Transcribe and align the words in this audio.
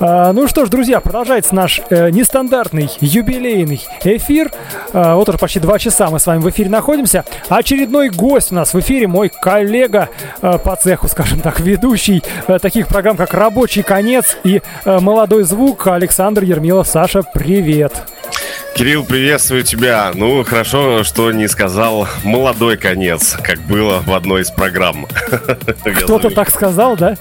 А, 0.00 0.32
ну 0.32 0.46
что 0.46 0.64
ж, 0.64 0.70
друзья, 0.70 1.00
продолжается 1.00 1.54
наш 1.54 1.80
э, 1.90 2.10
нестандартный 2.10 2.88
юбилейный 3.00 3.84
эфир. 4.04 4.52
А, 4.92 5.16
вот 5.16 5.28
уже 5.28 5.38
почти 5.38 5.58
два 5.58 5.78
часа 5.78 6.08
мы 6.08 6.20
с 6.20 6.26
вами 6.26 6.40
в 6.40 6.48
эфире 6.50 6.70
находимся. 6.70 7.24
Очередной 7.48 8.08
гость 8.08 8.52
у 8.52 8.54
нас 8.54 8.74
в 8.74 8.80
эфире, 8.80 9.08
мой 9.08 9.28
коллега 9.28 10.08
э, 10.40 10.58
по 10.58 10.76
цеху, 10.76 11.08
скажем 11.08 11.40
так, 11.40 11.58
ведущий 11.60 12.22
э, 12.46 12.58
таких 12.60 12.86
программ, 12.86 13.16
как 13.16 13.34
«Рабочий 13.34 13.82
конец» 13.82 14.36
и 14.44 14.62
э, 14.84 15.00
«Молодой 15.00 15.42
звук» 15.42 15.88
Александр 15.88 16.44
Ермилов. 16.44 16.86
Саша, 16.86 17.22
привет! 17.34 17.92
Кирилл, 18.78 19.04
приветствую 19.04 19.64
тебя. 19.64 20.12
Ну, 20.14 20.44
хорошо, 20.44 21.02
что 21.02 21.32
не 21.32 21.48
сказал 21.48 22.06
молодой 22.22 22.76
конец, 22.76 23.36
как 23.42 23.60
было 23.62 24.04
в 24.06 24.14
одной 24.14 24.42
из 24.42 24.52
программ. 24.52 25.04
Кто-то 25.96 26.30
так 26.30 26.48
сказал, 26.48 26.96
да? 26.96 27.16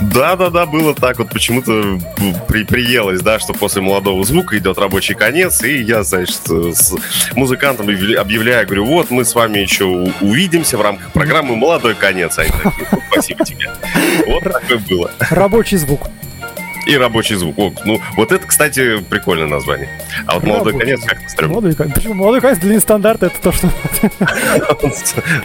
Да, 0.00 0.34
да, 0.34 0.48
да, 0.48 0.64
было 0.64 0.94
так. 0.94 1.18
Вот 1.18 1.28
почему-то 1.28 2.00
при, 2.48 2.64
приелось, 2.64 3.20
да, 3.20 3.38
что 3.38 3.52
после 3.52 3.82
молодого 3.82 4.24
звука 4.24 4.56
идет 4.56 4.78
рабочий 4.78 5.12
конец, 5.12 5.62
и 5.62 5.82
я, 5.82 6.04
значит, 6.04 6.40
с 6.46 6.94
музыкантом 7.34 7.90
объявляю, 7.90 8.64
говорю, 8.64 8.86
вот 8.86 9.10
мы 9.10 9.26
с 9.26 9.34
вами 9.34 9.58
еще 9.58 9.84
увидимся 10.22 10.78
в 10.78 10.80
рамках 10.80 11.12
программы 11.12 11.54
«Молодой 11.54 11.96
конец». 11.96 12.38
Они 12.38 12.48
такие, 12.50 12.86
спасибо 13.12 13.44
тебе. 13.44 13.70
Вот 14.26 14.42
такое 14.42 14.78
было. 14.88 15.10
Рабочий 15.28 15.76
звук 15.76 16.08
и 16.88 16.96
рабочий 16.96 17.36
звук. 17.36 17.54
О, 17.58 17.72
ну, 17.84 18.00
вот 18.16 18.32
это, 18.32 18.46
кстати, 18.46 18.98
прикольное 18.98 19.46
название. 19.46 19.88
А 20.26 20.34
вот 20.34 20.44
молодой 20.44 20.78
конец 20.78 21.04
как-то 21.04 21.28
стрёмно. 21.28 21.60
Молодой, 21.60 21.74
почему? 21.94 22.14
молодой 22.14 22.40
конец 22.40 22.58
для 22.58 22.74
нестандарта 22.74 23.26
это 23.26 23.40
то, 23.40 23.52
что... 23.52 23.70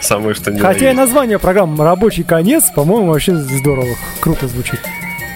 Самое, 0.00 0.34
что 0.34 0.50
не 0.50 0.58
Хотя 0.58 0.90
и 0.90 0.94
название 0.94 1.38
программы 1.38 1.84
«Рабочий 1.84 2.24
конец», 2.24 2.70
по-моему, 2.74 3.08
вообще 3.08 3.36
здорово, 3.36 3.94
круто 4.20 4.48
звучит. 4.48 4.80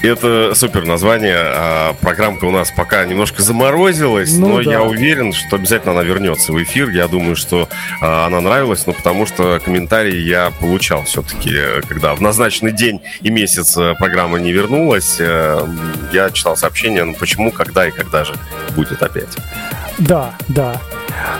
Это 0.03 0.55
супер 0.55 0.85
название. 0.85 1.37
А, 1.39 1.95
программка 2.01 2.45
у 2.45 2.51
нас 2.51 2.71
пока 2.71 3.05
немножко 3.05 3.43
заморозилась, 3.43 4.33
ну, 4.37 4.49
но 4.49 4.63
да. 4.63 4.71
я 4.71 4.83
уверен, 4.83 5.33
что 5.33 5.57
обязательно 5.57 5.93
она 5.93 6.03
вернется 6.03 6.53
в 6.53 6.63
эфир. 6.63 6.91
Я 6.91 7.09
думаю, 7.09 7.37
что 7.37 7.69
а, 8.01 8.27
она 8.27 8.41
нравилась, 8.41 8.87
но 8.87 8.93
потому 8.93 9.27
что 9.27 9.61
комментарии 9.65 10.17
я 10.17 10.53
получал 10.61 11.05
все-таки, 11.05 11.53
когда 11.89 12.15
в 12.15 12.21
назначенный 12.21 12.73
день 12.73 13.01
и 13.21 13.31
месяц 13.31 13.77
э, 13.77 13.95
программа 13.99 14.39
не 14.39 14.53
вернулась. 14.53 15.17
Э, 15.19 15.67
я 16.13 16.31
читал 16.31 16.57
сообщения, 16.57 17.05
ну 17.05 17.15
почему, 17.15 17.51
когда 17.51 17.87
и 17.87 17.91
когда 17.91 18.25
же 18.25 18.35
будет 18.77 19.03
опять. 19.03 19.37
Да, 19.99 20.35
да. 20.49 20.81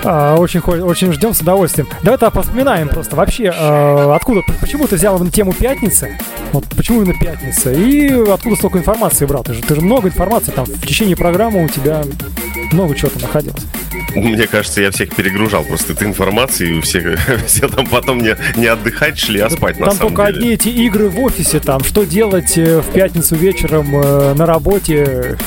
А, 0.05 0.37
очень, 0.37 0.61
очень 0.61 1.13
ждем 1.13 1.35
с 1.35 1.41
удовольствием. 1.41 1.89
Давай-то 2.03 2.31
поспоминаем 2.31 2.89
просто 2.89 3.17
вообще, 3.17 3.53
а, 3.55 4.15
откуда, 4.15 4.43
почему 4.61 4.87
ты 4.87 4.97
взял 4.97 5.19
тему 5.29 5.53
пятницы? 5.53 6.19
Вот 6.53 6.65
почему 6.77 7.03
именно 7.03 7.19
пятница? 7.19 7.73
И 7.73 8.11
откуда 8.31 8.57
столько 8.57 8.79
информации 8.79 9.27
брал? 9.27 9.45
Ты 9.45 9.55
же, 9.55 9.63
ты 9.63 9.75
же 9.75 9.81
много 9.81 10.09
информации 10.09 10.53
там 10.53 10.65
в 10.65 10.87
течение 10.87 11.17
программы 11.17 11.65
у 11.65 11.69
тебя 11.69 12.03
много 12.73 12.95
чего-то 12.95 13.21
находилось. 13.21 13.63
Мне 14.15 14.47
кажется, 14.47 14.81
я 14.81 14.91
всех 14.91 15.15
перегружал 15.15 15.65
просто 15.65 15.93
этой 15.93 16.09
информацией, 16.09 16.81
все, 16.81 17.19
все 17.47 17.69
там 17.69 17.87
потом 17.87 18.19
не, 18.19 18.37
не 18.57 18.67
отдыхать 18.67 19.19
шли, 19.19 19.41
а 19.41 19.51
спать 19.51 19.79
там 19.79 19.89
на 19.89 19.95
самом 19.95 20.15
только 20.15 20.25
одни 20.25 20.51
эти 20.51 20.69
игры 20.69 21.09
в 21.09 21.21
офисе, 21.21 21.61
там, 21.61 21.85
что 21.85 22.05
делать 22.05 22.57
э, 22.57 22.81
в 22.81 22.93
пятницу 22.93 23.37
вечером 23.37 23.95
э, 23.95 24.35
на 24.35 24.47
работе, 24.47 25.39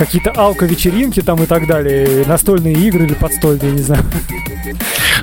какие-то 0.00 0.30
алко-вечеринки 0.30 1.20
там 1.20 1.42
и 1.42 1.46
так 1.46 1.66
далее, 1.66 2.24
настольные 2.26 2.72
игры 2.72 3.04
или 3.04 3.12
подстольные, 3.12 3.72
не 3.72 3.82
знаю. 3.82 4.02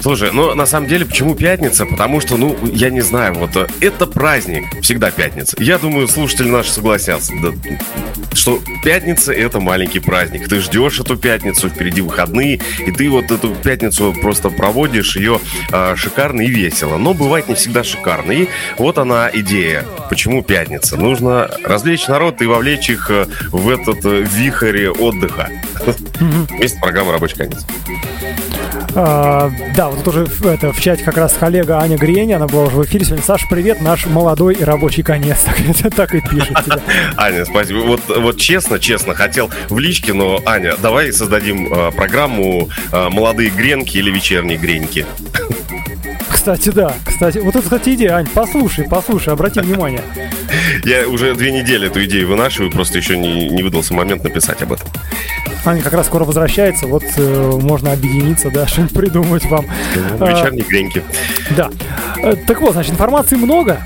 Слушай, 0.08 0.31
ну 0.31 0.55
на 0.55 0.66
самом 0.66 0.88
деле, 0.88 1.05
почему 1.05 1.36
пятница? 1.36 1.86
Потому 1.86 2.22
что, 2.22 2.38
ну, 2.38 2.58
я 2.63 2.89
не 2.89 3.02
знаю, 3.02 3.33
вот 3.33 3.58
э, 3.58 3.67
это 3.81 4.08
праздник, 4.08 4.64
всегда 4.81 5.11
пятница. 5.11 5.58
Я 5.59 5.77
думаю, 5.77 6.08
слушатели 6.08 6.47
наши 6.47 6.72
согласятся, 6.72 7.33
да, 7.41 7.52
что 8.33 8.61
пятница 8.86 9.33
это 9.33 9.59
маленький 9.59 9.99
праздник. 9.99 10.47
Ты 10.47 10.61
ждешь 10.61 11.02
эту 11.02 11.17
пятницу, 11.17 11.67
впереди 11.67 11.99
выходные, 11.99 12.61
и 12.86 12.91
ты 12.94 13.09
вот 13.09 13.31
эту 13.31 13.54
пятницу 13.54 14.15
просто 14.21 14.49
проводишь 14.49 15.17
ее 15.17 15.42
э, 15.73 15.95
шикарно 15.98 16.39
и 16.39 16.48
весело. 16.48 16.95
Но 16.95 17.14
бывает 17.14 17.49
не 17.49 17.55
всегда 17.55 17.83
шикарно. 17.83 18.31
И 18.31 18.48
вот 18.77 18.99
она 18.99 19.30
идея. 19.33 19.83
Почему 20.08 20.42
пятница? 20.42 20.95
Нужно 20.95 21.52
развлечь 21.65 22.08
народ 22.08 22.42
и 22.42 22.45
вовлечь 22.45 22.89
их 22.89 23.11
э, 23.11 23.26
в 23.49 23.67
этот 23.67 24.05
э, 24.05 24.21
вихрь 24.21 24.87
отдыха. 24.87 25.49
Вместе 26.21 26.80
программа 26.80 27.11
«Рабочий 27.11 27.36
конец». 27.36 27.65
А, 28.99 29.52
да, 29.75 29.89
вот 29.89 30.03
тоже 30.03 30.27
это, 30.43 30.73
в 30.73 30.81
чате 30.81 31.03
как 31.03 31.17
раз 31.17 31.33
коллега 31.39 31.80
Аня 31.80 31.97
Грень, 31.97 32.33
она 32.33 32.47
была 32.47 32.63
уже 32.63 32.77
в 32.77 32.85
эфире 32.85 33.05
сегодня. 33.05 33.23
Саш, 33.23 33.43
привет, 33.47 33.80
наш 33.80 34.08
молодой 34.08 34.55
и 34.55 34.63
рабочий 34.63 35.03
конец. 35.03 35.37
Так, 35.77 35.93
так 35.93 36.15
и 36.15 36.21
пишет 36.21 36.58
тебе. 36.65 36.81
Аня, 37.17 37.45
спасибо. 37.45 37.80
Вот, 37.80 38.02
вот 38.07 38.37
честно, 38.37 38.80
честно, 38.80 39.13
хотел 39.13 39.52
в 39.69 39.77
личке, 39.77 40.13
но, 40.13 40.41
Аня, 40.45 40.75
давай 40.81 41.13
создадим 41.13 41.71
э, 41.71 41.91
программу 41.91 42.69
э, 42.91 43.09
«Молодые 43.09 43.52
гренки» 43.52 43.97
или 43.97 44.09
«Вечерние 44.09 44.57
греньки». 44.57 45.05
Кстати, 46.30 46.69
да. 46.69 46.95
Кстати, 47.05 47.37
вот 47.39 47.55
это, 47.55 47.63
кстати, 47.63 47.89
идея, 47.93 48.15
Ань, 48.15 48.27
послушай, 48.33 48.87
послушай, 48.89 49.33
обрати 49.33 49.59
внимание. 49.59 50.02
Я 50.86 51.07
уже 51.07 51.36
две 51.36 51.52
недели 51.52 51.87
эту 51.87 52.03
идею 52.05 52.30
вынашиваю, 52.30 52.71
просто 52.71 52.97
еще 52.97 53.17
не, 53.17 53.49
не 53.49 53.63
выдался 53.63 53.93
момент 53.93 54.23
написать 54.23 54.61
об 54.61 54.73
этом. 54.73 54.87
Аня 55.67 55.82
как 55.82 55.94
раз 55.94 56.05
скоро 56.05 56.23
возвращается, 56.23 56.88
вот 56.88 57.04
э, 57.17 57.52
можно 57.61 57.92
объединиться, 57.92 58.50
да, 58.50 58.66
что-нибудь 58.67 58.94
придумать 58.94 59.45
вам. 59.45 59.66
Вечерние 60.20 60.64
а, 60.64 60.70
греньки. 60.70 61.04
Да. 61.58 61.70
Э, 62.23 62.36
так 62.36 62.61
вот, 62.61 62.72
значит, 62.72 62.94
информации 62.94 63.36
много. 63.36 63.82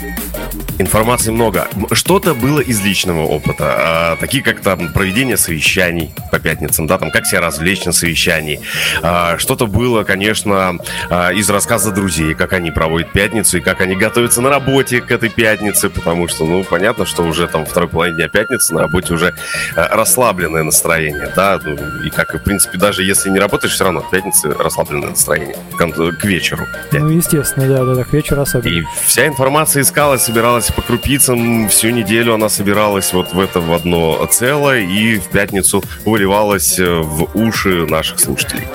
Информации 0.81 1.29
много. 1.29 1.67
Что-то 1.91 2.33
было 2.33 2.59
из 2.59 2.81
личного 2.81 3.21
опыта, 3.21 3.75
а, 3.77 4.15
такие 4.15 4.43
как 4.43 4.61
там 4.61 4.91
проведение 4.91 5.37
совещаний 5.37 6.11
по 6.31 6.39
пятницам, 6.39 6.87
да, 6.87 6.97
там 6.97 7.11
как 7.11 7.27
себя 7.27 7.39
развлечь 7.39 7.85
на 7.85 7.91
совещании. 7.91 8.59
А, 9.03 9.37
что-то 9.37 9.67
было, 9.67 10.03
конечно, 10.03 10.79
а, 11.11 11.29
из 11.33 11.47
рассказа 11.51 11.91
друзей, 11.91 12.33
как 12.33 12.53
они 12.53 12.71
проводят 12.71 13.11
пятницу 13.11 13.59
и 13.59 13.61
как 13.61 13.79
они 13.81 13.95
готовятся 13.95 14.41
на 14.41 14.49
работе 14.49 15.01
к 15.01 15.11
этой 15.11 15.29
пятнице, 15.29 15.91
потому 15.91 16.27
что, 16.27 16.45
ну, 16.45 16.63
понятно, 16.63 17.05
что 17.05 17.23
уже 17.23 17.47
там 17.47 17.63
второй 17.67 17.87
половине 17.87 18.17
дня 18.17 18.27
пятницы 18.27 18.73
на 18.73 18.81
работе 18.81 19.13
уже 19.13 19.35
расслабленное 19.75 20.63
настроение, 20.63 21.31
да, 21.35 21.59
ну, 21.63 21.77
и 22.03 22.09
как, 22.09 22.33
в 22.33 22.39
принципе, 22.39 22.79
даже 22.79 23.03
если 23.03 23.29
не 23.29 23.39
работаешь, 23.39 23.73
все 23.73 23.83
равно 23.83 24.01
в 24.01 24.09
пятнице 24.09 24.51
расслабленное 24.51 25.09
настроение 25.09 25.55
к, 25.77 26.17
к 26.17 26.25
вечеру. 26.25 26.65
Ну, 26.91 27.09
естественно, 27.09 27.67
да, 27.67 27.83
да, 27.83 27.93
да, 27.93 28.03
к 28.03 28.13
вечеру 28.13 28.41
особенно. 28.41 28.73
И 28.73 28.83
вся 29.05 29.27
информация 29.27 29.83
искалась, 29.83 30.23
собиралась 30.23 30.70
по 30.71 30.81
крупицам. 30.81 31.69
Всю 31.69 31.89
неделю 31.89 32.33
она 32.33 32.49
собиралась 32.49 33.13
вот 33.13 33.33
в 33.33 33.39
это 33.39 33.59
в 33.59 33.73
одно 33.73 34.25
целое 34.29 34.81
и 34.81 35.17
в 35.17 35.27
пятницу 35.27 35.83
выливалась 36.05 36.79
э, 36.79 36.99
в 37.01 37.29
уши 37.35 37.85
наших 37.87 38.19
слушателей. 38.19 38.67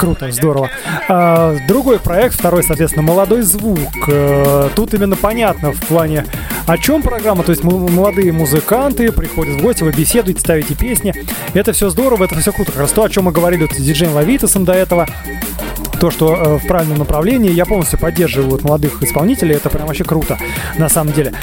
Круто, 0.00 0.32
здорово. 0.32 0.70
А, 1.08 1.56
другой 1.68 1.98
проект, 1.98 2.34
второй, 2.34 2.62
соответственно, 2.62 3.02
«Молодой 3.02 3.42
звук». 3.42 3.78
А, 4.08 4.70
тут 4.74 4.94
именно 4.94 5.14
понятно 5.14 5.72
в 5.72 5.80
плане, 5.80 6.24
о 6.66 6.78
чем 6.78 7.02
программа. 7.02 7.42
То 7.44 7.50
есть 7.50 7.62
молодые 7.64 8.32
музыканты 8.32 9.12
приходят 9.12 9.56
в 9.56 9.62
гости, 9.62 9.82
вы 9.82 9.92
беседуете, 9.92 10.40
ставите 10.40 10.74
песни. 10.74 11.14
Это 11.52 11.74
все 11.74 11.90
здорово, 11.90 12.24
это 12.24 12.36
все 12.36 12.50
круто. 12.50 12.72
Как 12.72 12.80
раз 12.80 12.92
то, 12.92 13.04
о 13.04 13.10
чем 13.10 13.24
мы 13.24 13.32
говорили 13.32 13.62
вот 13.62 13.72
с 13.72 13.76
диджеем 13.76 14.14
Лавитосом 14.14 14.64
до 14.64 14.72
этого 14.72 15.06
то, 16.00 16.10
что 16.10 16.34
э, 16.34 16.58
в 16.58 16.66
правильном 16.66 16.98
направлении. 16.98 17.52
Я 17.52 17.66
полностью 17.66 17.98
поддерживаю 17.98 18.50
вот, 18.50 18.62
молодых 18.62 19.02
исполнителей. 19.02 19.56
Это 19.56 19.68
прям 19.68 19.86
вообще 19.86 20.04
круто, 20.04 20.38
на 20.78 20.88
самом 20.88 21.12
деле. 21.12 21.34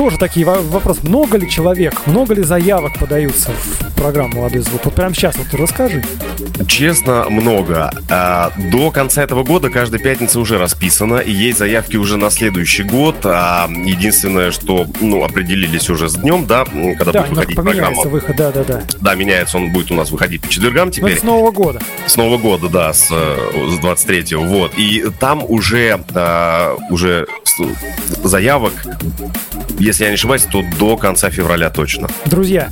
Тоже 0.00 0.16
такие 0.16 0.46
вопросы. 0.46 1.00
Много 1.02 1.36
ли 1.36 1.50
человек, 1.50 2.06
много 2.06 2.32
ли 2.32 2.42
заявок 2.42 2.98
подаются 2.98 3.50
в 3.50 3.94
программу 3.96 4.36
«Молодой 4.36 4.62
звук»? 4.62 4.86
Вот 4.86 4.94
прямо 4.94 5.14
сейчас 5.14 5.36
вот 5.36 5.52
расскажи. 5.52 6.02
Честно, 6.66 7.26
много. 7.28 7.92
А, 8.08 8.50
до 8.72 8.90
конца 8.92 9.22
этого 9.22 9.44
года 9.44 9.68
каждая 9.68 10.00
пятница 10.00 10.40
уже 10.40 10.56
расписана, 10.56 11.16
и 11.16 11.30
есть 11.30 11.58
заявки 11.58 11.98
уже 11.98 12.16
на 12.16 12.30
следующий 12.30 12.82
год. 12.82 13.16
А, 13.24 13.68
единственное, 13.68 14.52
что 14.52 14.86
ну, 15.02 15.22
определились 15.22 15.90
уже 15.90 16.08
с 16.08 16.14
днем, 16.14 16.46
да, 16.46 16.64
когда 16.64 17.12
да, 17.12 17.22
будет 17.24 17.30
выходить 17.30 17.56
программа. 17.56 18.02
выход, 18.04 18.36
да, 18.36 18.52
да, 18.52 18.64
да. 18.64 18.82
Да, 19.02 19.14
меняется, 19.14 19.58
он 19.58 19.70
будет 19.70 19.90
у 19.90 19.94
нас 19.94 20.10
выходить 20.10 20.40
по 20.40 20.48
четвергам 20.48 20.86
ну, 20.86 20.92
теперь. 20.92 21.16
Ну, 21.16 21.20
с 21.20 21.22
Нового 21.24 21.50
года. 21.50 21.80
С 22.06 22.16
Нового 22.16 22.38
года, 22.38 22.70
да, 22.70 22.94
с, 22.94 23.08
с 23.08 23.10
23-го, 23.10 24.44
вот. 24.44 24.72
И 24.78 25.04
там 25.18 25.44
уже, 25.46 26.02
а, 26.14 26.78
уже 26.88 27.26
заявок 28.24 28.72
если 29.80 30.04
я 30.04 30.10
не 30.10 30.14
ошибаюсь, 30.14 30.42
то 30.42 30.62
до 30.78 30.96
конца 30.96 31.30
февраля 31.30 31.70
точно. 31.70 32.08
Друзья, 32.26 32.70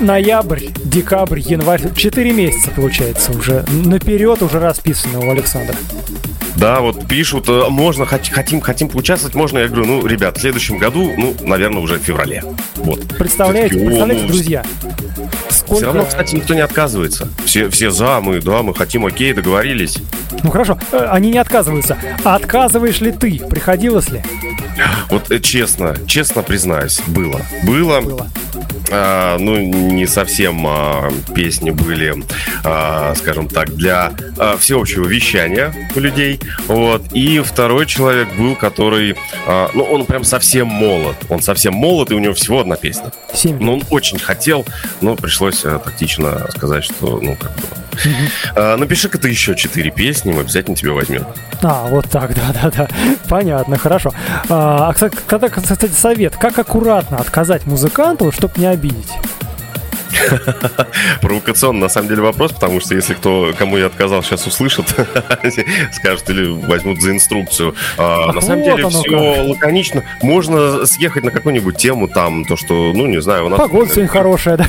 ноябрь, 0.00 0.66
декабрь, 0.84 1.38
январь, 1.38 1.94
4 1.94 2.32
месяца 2.32 2.70
получается 2.70 3.30
уже. 3.32 3.64
Наперед 3.84 4.42
уже 4.42 4.58
расписано 4.58 5.20
у 5.20 5.30
Александра. 5.30 5.76
Да, 6.56 6.80
вот 6.80 7.06
пишут, 7.06 7.48
э, 7.48 7.66
можно, 7.68 8.04
хотим, 8.04 8.60
хотим 8.60 8.88
поучаствовать, 8.88 9.36
можно. 9.36 9.58
Я 9.58 9.68
говорю, 9.68 9.86
ну, 9.86 10.04
ребят, 10.04 10.38
в 10.38 10.40
следующем 10.40 10.78
году, 10.78 11.12
ну, 11.16 11.36
наверное, 11.42 11.80
уже 11.80 12.00
в 12.00 12.02
феврале. 12.02 12.42
Вот. 12.74 13.06
Представляете, 13.16 13.78
представляете, 13.78 14.26
друзья? 14.26 14.64
Сколько... 15.68 15.82
Все 15.82 15.86
равно, 15.86 16.04
кстати, 16.06 16.34
никто 16.34 16.54
не 16.54 16.62
отказывается. 16.62 17.28
Все, 17.44 17.68
все 17.68 17.90
за, 17.90 18.20
мы, 18.20 18.40
да, 18.40 18.62
мы 18.62 18.74
хотим, 18.74 19.04
окей, 19.04 19.34
договорились. 19.34 19.98
Ну 20.42 20.50
хорошо, 20.50 20.78
э, 20.92 21.08
они 21.10 21.30
не 21.30 21.36
отказываются. 21.36 21.98
А 22.24 22.36
отказываешь 22.36 23.02
ли 23.02 23.12
ты? 23.12 23.38
Приходилось 23.50 24.08
ли? 24.08 24.22
Вот 25.10 25.30
э, 25.30 25.40
честно, 25.40 25.94
честно 26.06 26.42
признаюсь, 26.42 27.02
было. 27.06 27.42
Было. 27.64 28.00
было. 28.00 28.26
А, 28.90 29.38
ну, 29.38 29.58
не 29.58 30.06
совсем 30.06 30.66
а, 30.66 31.10
песни 31.34 31.70
были, 31.70 32.14
а, 32.64 33.14
скажем 33.16 33.48
так, 33.48 33.74
для 33.74 34.12
а, 34.38 34.56
всеобщего 34.56 35.06
вещания 35.06 35.74
у 35.94 36.00
людей. 36.00 36.40
Вот. 36.66 37.02
И 37.12 37.40
второй 37.40 37.86
человек 37.86 38.28
был, 38.36 38.54
который, 38.54 39.16
а, 39.46 39.70
ну, 39.74 39.84
он 39.84 40.06
прям 40.06 40.24
совсем 40.24 40.68
молод. 40.68 41.16
Он 41.28 41.42
совсем 41.42 41.74
молод, 41.74 42.10
и 42.10 42.14
у 42.14 42.18
него 42.18 42.34
всего 42.34 42.60
одна 42.60 42.76
песня. 42.76 43.12
Семь. 43.34 43.58
Но 43.60 43.74
он 43.74 43.82
очень 43.90 44.18
хотел, 44.18 44.64
но 45.00 45.16
пришлось 45.16 45.64
а, 45.64 45.78
тактично 45.78 46.46
сказать, 46.54 46.84
что, 46.84 47.20
ну, 47.22 47.36
как 47.36 47.52
бы, 47.52 47.62
а, 48.54 48.76
Напиши-ка 48.76 49.18
ты 49.18 49.28
еще 49.28 49.54
четыре 49.54 49.90
песни, 49.90 50.32
мы 50.32 50.40
обязательно 50.40 50.76
тебя 50.76 50.92
возьмем. 50.92 51.26
А, 51.62 51.86
вот 51.88 52.08
так, 52.10 52.34
да-да-да. 52.34 52.88
Понятно, 53.28 53.78
хорошо. 53.78 54.12
А, 54.48 54.92
кстати, 54.92 55.16
кстати, 55.26 55.92
совет. 55.92 56.36
Как 56.36 56.58
аккуратно 56.58 57.18
отказать 57.18 57.66
музыканту, 57.66 58.32
чтобы 58.32 58.54
не 58.56 58.66
обидеть? 58.66 59.12
Провокационный, 61.20 61.80
на 61.80 61.88
самом 61.88 62.08
деле, 62.08 62.22
вопрос, 62.22 62.52
потому 62.52 62.80
что 62.80 62.94
если 62.94 63.14
кто, 63.14 63.52
кому 63.58 63.76
я 63.76 63.86
отказал, 63.86 64.22
сейчас 64.22 64.46
услышат, 64.46 64.86
скажут 65.92 66.30
или 66.30 66.48
возьмут 66.48 67.00
за 67.00 67.12
инструкцию. 67.12 67.74
А, 67.96 68.32
на 68.32 68.40
самом 68.40 68.64
деле, 68.64 68.88
все 68.88 69.42
лаконично. 69.42 70.04
Можно 70.22 70.86
съехать 70.86 71.24
на 71.24 71.30
какую-нибудь 71.30 71.76
тему 71.76 72.08
там, 72.08 72.44
то, 72.44 72.56
что, 72.56 72.92
ну, 72.94 73.06
не 73.06 73.20
знаю, 73.20 73.46
у 73.46 73.48
нас... 73.48 73.58
Погода 73.58 73.90
сегодня 73.90 74.08
хорошая, 74.08 74.56
да? 74.56 74.68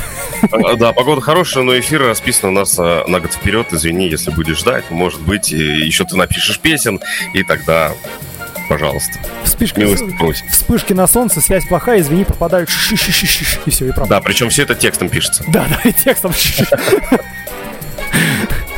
А, 0.52 0.74
да, 0.76 0.92
погода 0.92 1.20
хорошая, 1.20 1.64
но 1.64 1.78
эфир 1.78 2.02
расписан 2.02 2.50
у 2.50 2.52
нас 2.52 2.76
а, 2.78 3.04
на 3.06 3.20
год 3.20 3.32
вперед. 3.32 3.72
Извини, 3.72 4.08
если 4.08 4.30
будешь 4.30 4.58
ждать, 4.58 4.90
может 4.90 5.20
быть, 5.20 5.50
еще 5.50 6.04
ты 6.04 6.16
напишешь 6.16 6.58
песен, 6.58 7.00
и 7.34 7.42
тогда 7.42 7.92
пожалуйста. 8.70 9.18
Вспышки, 9.42 9.84
вспышки 10.48 10.92
на 10.92 11.08
солнце, 11.08 11.40
связь 11.40 11.66
плохая, 11.66 12.00
извини, 12.00 12.24
пропадают. 12.24 12.70
И 13.66 13.70
все, 13.70 13.88
и 13.88 13.90
правда. 13.90 14.14
Да, 14.14 14.20
причем 14.20 14.48
все 14.48 14.62
это 14.62 14.76
текстом 14.76 15.08
пишется. 15.08 15.44
Да, 15.48 15.66
да, 15.68 15.90
и 15.90 15.92
текстом. 15.92 16.32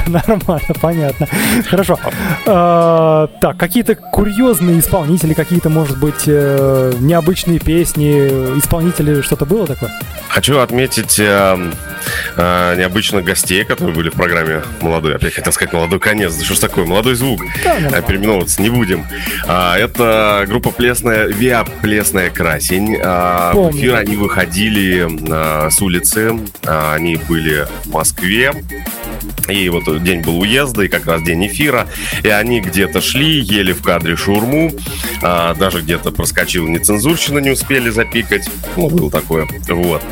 Нормально, 0.07 0.75
понятно. 0.81 1.29
Хорошо. 1.69 1.99
А, 2.47 3.29
так, 3.41 3.59
какие-то 3.59 3.95
курьезные 3.95 4.81
исполнители, 4.81 5.35
какие-то, 5.35 5.69
может 5.69 5.99
быть, 5.99 6.25
э, 6.27 6.95
необычные 6.99 7.59
песни, 7.59 8.59
исполнители, 8.59 9.21
что-то 9.21 9.45
было 9.45 9.67
такое? 9.67 9.91
Хочу 10.29 10.59
отметить 10.59 11.21
э, 12.37 12.73
э, 12.73 12.79
необычных 12.79 13.25
гостей, 13.25 13.65
которые 13.65 13.95
были 13.95 14.11
в 14.11 14.15
программе 14.15 14.63
«Молодой». 14.81 15.17
Опять 15.17 15.35
хотел 15.35 15.53
сказать 15.53 15.73
«Молодой 15.73 16.01
конец». 16.01 16.35
Да 16.35 16.45
что 16.45 16.55
ж 16.55 16.59
такое? 16.59 16.85
«Молодой 16.85 17.15
звук». 17.15 17.43
Да, 17.65 18.01
Переименовываться 18.03 18.61
не 18.63 18.71
будем. 18.71 19.07
А, 19.47 19.77
это 19.77 20.45
группа 20.47 20.71
«Плесная», 20.71 21.27
«Виа 21.27 21.65
Плесная 21.83 22.31
Красень». 22.31 22.99
А, 23.03 23.53
в 23.55 23.71
эфир 23.73 23.97
они 23.97 24.17
выходили 24.17 25.09
а, 25.31 25.71
с 25.71 25.81
улицы. 25.81 26.39
А, 26.67 26.95
они 26.95 27.17
были 27.17 27.67
в 27.85 27.91
Москве. 27.93 28.53
И 29.49 29.69
вот 29.69 30.03
день 30.03 30.21
был 30.21 30.41
уезда, 30.41 30.83
и 30.83 30.89
как 30.89 31.07
раз 31.07 31.23
день 31.23 31.47
эфира. 31.47 31.89
И 32.23 32.29
они 32.29 32.61
где-то 32.61 33.01
шли, 33.01 33.41
ели 33.41 33.73
в 33.73 33.83
кадре 33.83 34.17
шурму. 34.17 34.73
А, 35.23 35.55
даже 35.55 35.81
где-то 35.81 36.13
проскочил 36.13 36.69
нецензурщина, 36.69 37.39
не 37.39 37.51
успели 37.51 37.91
запикать. 37.91 38.49
Ну, 38.77 38.89
было 38.89 39.11
такое. 39.11 39.47
Вот. 39.69 40.03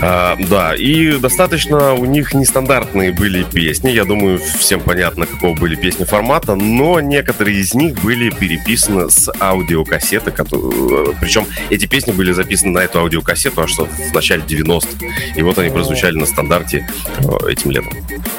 А, 0.00 0.36
да, 0.48 0.74
и 0.74 1.18
достаточно 1.18 1.94
у 1.94 2.04
них 2.04 2.34
нестандартные 2.34 3.12
были 3.12 3.44
песни. 3.44 3.90
Я 3.90 4.04
думаю, 4.04 4.40
всем 4.58 4.80
понятно, 4.80 5.26
какого 5.26 5.54
были 5.54 5.76
песни 5.76 6.04
формата. 6.04 6.54
Но 6.54 7.00
некоторые 7.00 7.58
из 7.58 7.74
них 7.74 7.94
были 8.02 8.30
переписаны 8.30 9.10
с 9.10 9.30
аудиокассеты. 9.40 10.30
Которые... 10.30 11.14
Причем 11.20 11.46
эти 11.70 11.86
песни 11.86 12.12
были 12.12 12.32
записаны 12.32 12.72
на 12.72 12.78
эту 12.80 13.00
аудиокассету 13.00 13.62
аж 13.62 13.74
в 13.74 14.14
начале 14.14 14.42
90-х. 14.42 15.06
И 15.36 15.42
вот 15.42 15.58
они 15.58 15.70
прозвучали 15.70 16.16
на 16.16 16.26
стандарте 16.26 16.88
э, 17.18 17.50
этим 17.50 17.70
летом. 17.70 17.92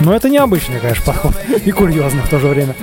Но 0.06 0.16
это 0.16 0.30
необычный, 0.30 0.80
конечно, 0.80 1.04
подход. 1.04 1.34
И 1.66 1.72
курьезно 1.72 2.22
в 2.22 2.30
то 2.30 2.38
же 2.38 2.48
время. 2.48 2.76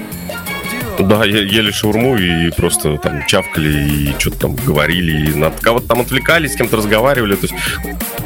Да, 0.98 1.24
ели 1.24 1.70
шаурму 1.70 2.16
и 2.16 2.50
просто 2.50 2.98
там 2.98 3.24
чавкали 3.26 3.68
и 3.68 4.14
что-то 4.18 4.40
там 4.40 4.56
говорили, 4.56 5.30
и 5.30 5.34
над 5.34 5.58
кого-то 5.60 5.86
там 5.86 6.00
отвлекались, 6.00 6.52
с 6.52 6.56
кем-то 6.56 6.76
разговаривали. 6.76 7.36
То 7.36 7.46
есть 7.46 7.54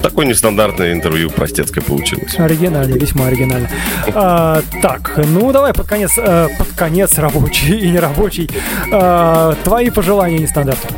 такое 0.00 0.24
нестандартное 0.24 0.94
интервью 0.94 1.28
простецкое 1.28 1.84
получилось. 1.84 2.38
Оригинально, 2.38 2.94
весьма 2.94 3.26
оригинально. 3.26 3.68
А, 4.14 4.62
так, 4.80 5.12
ну 5.26 5.52
давай 5.52 5.74
под 5.74 5.86
конец, 5.86 6.12
э, 6.16 6.48
под 6.58 6.68
конец 6.68 7.18
рабочий 7.18 7.78
и 7.80 7.90
нерабочий. 7.90 8.48
А, 8.90 9.54
твои 9.62 9.90
пожелания 9.90 10.38
нестандартные. 10.38 10.92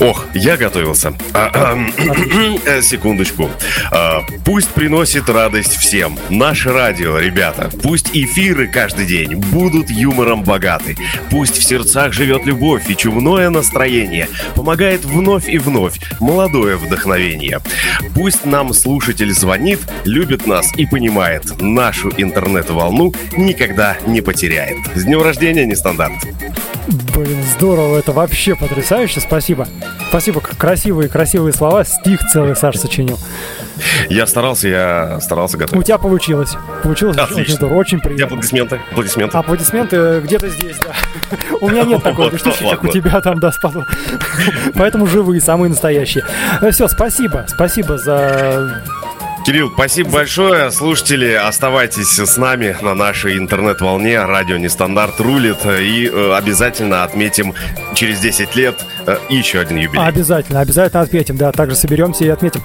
Ох, 0.00 0.26
я 0.34 0.56
готовился. 0.56 1.14
А, 1.34 1.78
э, 2.66 2.82
секундочку. 2.82 3.50
А, 3.90 4.20
пусть 4.44 4.68
приносит 4.68 5.28
радость 5.28 5.76
всем. 5.76 6.18
Наше 6.28 6.72
радио, 6.72 7.18
ребята. 7.18 7.70
Пусть 7.82 8.10
эфиры 8.12 8.68
каждый 8.68 9.06
день 9.06 9.34
будут 9.36 9.90
юмором 9.90 10.42
богаты. 10.42 10.96
Пусть 11.30 11.58
в 11.58 11.64
сердцах 11.64 12.12
живет 12.12 12.46
любовь 12.46 12.88
и 12.88 12.96
чумное 12.96 13.50
настроение. 13.50 14.28
Помогает 14.54 15.04
вновь 15.04 15.48
и 15.48 15.58
вновь 15.58 15.98
молодое 16.20 16.76
вдохновение. 16.76 17.60
Пусть 18.14 18.44
нам 18.44 18.72
слушатель 18.72 19.32
звонит, 19.32 19.80
любит 20.04 20.46
нас 20.46 20.72
и 20.76 20.86
понимает. 20.86 21.60
Нашу 21.60 22.12
интернет-волну 22.16 23.14
никогда 23.36 23.96
не 24.06 24.20
потеряет. 24.20 24.78
С 24.94 25.04
днем 25.04 25.22
рождения, 25.22 25.64
нестандарт. 25.64 26.14
Блин, 27.18 27.42
здорово, 27.42 27.98
это 27.98 28.12
вообще 28.12 28.54
потрясающе, 28.54 29.18
спасибо. 29.18 29.66
Спасибо, 30.08 30.40
красивые, 30.40 31.08
красивые 31.08 31.52
слова, 31.52 31.82
стих 31.82 32.20
целый 32.32 32.54
Саш 32.54 32.76
сочинил. 32.76 33.18
Я 34.08 34.24
старался, 34.28 34.68
я 34.68 35.20
старался 35.20 35.56
готовить. 35.58 35.82
У 35.82 35.84
тебя 35.84 35.98
получилось. 35.98 36.54
Получилось 36.84 37.16
Отлично. 37.16 37.42
очень 37.42 37.54
здорово, 37.54 37.78
очень 37.78 37.98
приятно. 37.98 38.26
аплодисменты, 38.26 38.80
аплодисменты. 38.92 39.36
Аплодисменты 39.36 40.20
где-то 40.20 40.48
здесь, 40.48 40.76
да. 40.78 40.94
У 41.60 41.68
меня 41.68 41.82
нет 41.82 42.04
такой 42.04 42.36
штуки, 42.38 42.64
как 42.70 42.84
у 42.84 42.88
тебя 42.88 43.20
там, 43.20 43.40
да, 43.40 43.50
спаду. 43.50 43.84
Поэтому 44.76 45.08
живые, 45.08 45.40
самые 45.40 45.70
настоящие. 45.70 46.24
Э, 46.60 46.70
Все, 46.70 46.86
спасибо, 46.86 47.46
спасибо 47.48 47.98
за 47.98 48.80
Кирилл, 49.48 49.70
спасибо 49.72 50.10
большое. 50.10 50.70
Слушатели, 50.70 51.32
оставайтесь 51.32 52.18
с 52.18 52.36
нами 52.36 52.76
на 52.82 52.94
нашей 52.94 53.38
интернет-волне. 53.38 54.22
Радио 54.22 54.58
Нестандарт 54.58 55.18
рулит. 55.20 55.64
И 55.64 56.06
э, 56.06 56.34
обязательно 56.36 57.02
отметим 57.02 57.54
через 57.94 58.20
10 58.20 58.54
лет 58.56 58.84
э, 59.06 59.16
еще 59.30 59.60
один 59.60 59.78
юбилей. 59.78 60.06
Обязательно, 60.06 60.60
обязательно 60.60 61.00
отметим. 61.00 61.38
Да, 61.38 61.50
также 61.52 61.76
соберемся 61.76 62.26
и 62.26 62.28
отметим. 62.28 62.60